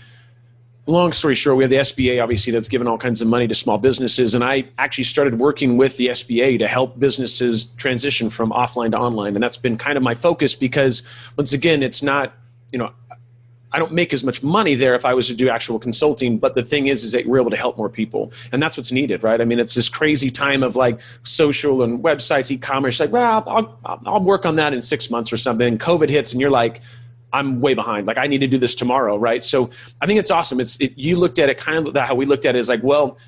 long 0.86 1.12
story 1.12 1.34
short, 1.34 1.56
we 1.56 1.64
have 1.64 1.70
the 1.70 1.76
SBA, 1.76 2.22
obviously, 2.22 2.52
that's 2.52 2.68
given 2.68 2.86
all 2.86 2.98
kinds 2.98 3.20
of 3.20 3.28
money 3.28 3.46
to 3.48 3.54
small 3.54 3.78
businesses, 3.78 4.34
and 4.34 4.44
I 4.44 4.68
actually 4.78 5.04
started 5.04 5.38
working 5.38 5.76
with 5.76 5.96
the 5.96 6.08
SBA 6.08 6.58
to 6.60 6.68
help 6.68 6.98
businesses 6.98 7.66
transition 7.76 8.30
from 8.30 8.50
offline 8.50 8.92
to 8.92 8.98
online, 8.98 9.34
and 9.34 9.42
that's 9.42 9.58
been 9.58 9.76
kind 9.76 9.96
of 9.96 10.02
my 10.02 10.14
focus 10.14 10.54
because, 10.54 11.02
once 11.36 11.52
again, 11.52 11.82
it's 11.82 12.02
not 12.02 12.34
you 12.72 12.78
know 12.78 12.92
I 13.72 13.78
don't 13.78 13.92
make 13.92 14.12
as 14.12 14.24
much 14.24 14.42
money 14.42 14.74
there 14.74 14.94
if 14.94 15.04
I 15.04 15.12
was 15.12 15.26
to 15.28 15.34
do 15.34 15.48
actual 15.48 15.78
consulting. 15.78 16.38
But 16.38 16.54
the 16.54 16.62
thing 16.62 16.86
is, 16.86 17.04
is 17.04 17.12
that 17.12 17.26
we're 17.26 17.40
able 17.40 17.50
to 17.50 17.56
help 17.56 17.76
more 17.76 17.88
people, 17.88 18.32
and 18.52 18.62
that's 18.62 18.76
what's 18.76 18.92
needed, 18.92 19.22
right? 19.22 19.40
I 19.40 19.44
mean, 19.44 19.58
it's 19.58 19.74
this 19.74 19.88
crazy 19.88 20.30
time 20.30 20.62
of 20.62 20.76
like 20.76 21.00
social 21.24 21.82
and 21.82 22.02
websites, 22.02 22.50
e-commerce. 22.50 23.00
Like, 23.00 23.12
well, 23.12 23.42
I'll, 23.46 24.00
I'll 24.06 24.22
work 24.22 24.46
on 24.46 24.56
that 24.56 24.72
in 24.72 24.80
six 24.80 25.10
months 25.10 25.32
or 25.32 25.36
something. 25.36 25.66
And 25.66 25.80
COVID 25.80 26.08
hits, 26.08 26.32
and 26.32 26.40
you're 26.40 26.50
like, 26.50 26.80
I'm 27.32 27.60
way 27.60 27.74
behind. 27.74 28.06
Like, 28.06 28.18
I 28.18 28.26
need 28.26 28.40
to 28.40 28.46
do 28.46 28.56
this 28.56 28.74
tomorrow, 28.74 29.16
right? 29.16 29.42
So 29.42 29.70
I 30.00 30.06
think 30.06 30.18
it's 30.18 30.30
awesome. 30.30 30.60
It's 30.60 30.80
it, 30.80 30.96
you 30.96 31.16
looked 31.16 31.38
at 31.38 31.50
it 31.50 31.58
kind 31.58 31.86
of 31.86 31.96
how 31.96 32.14
we 32.14 32.24
looked 32.24 32.46
at 32.46 32.56
it 32.56 32.58
is 32.58 32.68
like, 32.68 32.82
well 32.82 33.18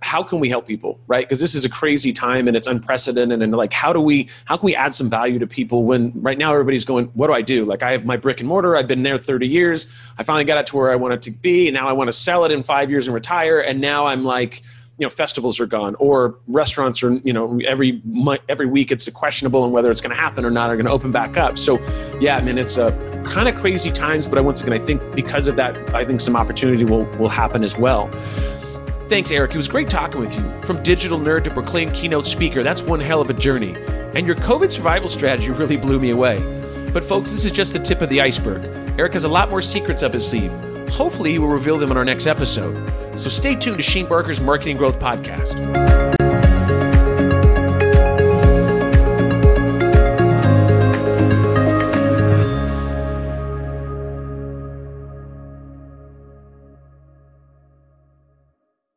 how 0.00 0.22
can 0.22 0.38
we 0.38 0.48
help 0.48 0.66
people 0.66 1.00
right? 1.06 1.26
Because 1.26 1.40
this 1.40 1.54
is 1.54 1.64
a 1.64 1.68
crazy 1.68 2.12
time 2.12 2.46
and 2.48 2.56
it's 2.56 2.66
unprecedented 2.66 3.42
and 3.42 3.52
like 3.52 3.72
how 3.72 3.92
do 3.92 4.00
we 4.00 4.28
how 4.44 4.56
can 4.56 4.66
we 4.66 4.76
add 4.76 4.94
some 4.94 5.08
value 5.10 5.38
to 5.38 5.46
people 5.46 5.84
when 5.84 6.12
right 6.14 6.38
now 6.38 6.52
everybody's 6.52 6.84
going 6.84 7.06
what 7.14 7.26
do 7.26 7.32
i 7.32 7.42
do? 7.42 7.64
Like 7.64 7.82
i 7.82 7.92
have 7.92 8.04
my 8.04 8.16
brick 8.16 8.40
and 8.40 8.48
mortar 8.48 8.76
i've 8.76 8.88
been 8.88 9.02
there 9.02 9.18
30 9.18 9.46
years 9.46 9.90
i 10.18 10.22
finally 10.22 10.44
got 10.44 10.58
it 10.58 10.66
to 10.66 10.76
where 10.76 10.90
i 10.90 10.96
want 10.96 11.14
it 11.14 11.22
to 11.22 11.30
be 11.30 11.68
and 11.68 11.74
now 11.74 11.88
i 11.88 11.92
want 11.92 12.08
to 12.08 12.12
sell 12.12 12.44
it 12.44 12.52
in 12.52 12.62
five 12.62 12.90
years 12.90 13.06
and 13.06 13.14
retire 13.14 13.60
and 13.60 13.80
now 13.80 14.06
i'm 14.06 14.24
like 14.24 14.62
you 14.98 15.06
know 15.06 15.10
festivals 15.10 15.60
are 15.60 15.66
gone 15.66 15.94
or 15.96 16.38
restaurants 16.48 17.02
are 17.02 17.14
you 17.24 17.32
know 17.32 17.58
every 17.66 18.02
every 18.48 18.66
week 18.66 18.90
it's 18.90 19.08
questionable 19.10 19.64
and 19.64 19.72
whether 19.72 19.90
it's 19.90 20.00
going 20.00 20.14
to 20.14 20.20
happen 20.20 20.44
or 20.44 20.50
not 20.50 20.70
are 20.70 20.76
going 20.76 20.86
to 20.86 20.92
open 20.92 21.10
back 21.10 21.36
up. 21.36 21.56
So 21.56 21.78
yeah 22.20 22.36
i 22.36 22.42
mean 22.42 22.58
it's 22.58 22.76
a 22.76 22.90
kind 23.24 23.48
of 23.48 23.56
crazy 23.56 23.90
times 23.90 24.26
but 24.26 24.42
once 24.42 24.60
again 24.60 24.72
i 24.72 24.78
think 24.78 25.00
because 25.14 25.46
of 25.46 25.56
that 25.56 25.76
i 25.94 26.04
think 26.04 26.20
some 26.20 26.36
opportunity 26.36 26.84
will 26.84 27.04
will 27.18 27.28
happen 27.28 27.62
as 27.62 27.78
well 27.78 28.10
Thanks, 29.08 29.30
Erik. 29.30 29.54
It 29.54 29.56
was 29.56 29.68
great 29.68 29.88
talking 29.88 30.20
with 30.20 30.34
you. 30.36 30.42
From 30.62 30.82
digital 30.82 31.18
nerd 31.18 31.44
to 31.44 31.50
proclaimed 31.50 31.94
keynote 31.94 32.26
speaker, 32.26 32.62
that's 32.62 32.82
one 32.82 33.00
hell 33.00 33.22
of 33.22 33.30
a 33.30 33.32
journey. 33.32 33.74
And 34.14 34.26
your 34.26 34.36
COVID 34.36 34.70
survival 34.70 35.08
strategy 35.08 35.50
really 35.50 35.78
blew 35.78 35.98
me 35.98 36.10
away. 36.10 36.38
But, 36.92 37.04
folks, 37.04 37.30
this 37.30 37.46
is 37.46 37.52
just 37.52 37.72
the 37.72 37.78
tip 37.78 38.02
of 38.02 38.10
the 38.10 38.20
iceberg. 38.20 38.64
Erik 38.98 39.14
has 39.14 39.24
a 39.24 39.28
lot 39.28 39.48
more 39.48 39.62
secrets 39.62 40.02
up 40.02 40.12
his 40.12 40.28
sleeve. 40.28 40.52
Hopefully, 40.90 41.32
he 41.32 41.38
will 41.38 41.48
reveal 41.48 41.78
them 41.78 41.90
in 41.90 41.96
our 41.96 42.04
next 42.04 42.26
episode. 42.26 42.76
So 43.18 43.30
stay 43.30 43.54
tuned 43.54 43.78
to 43.78 43.82
Shane 43.82 44.06
Barker's 44.06 44.42
Marketing 44.42 44.76
Growth 44.76 44.98
Podcast. 44.98 46.27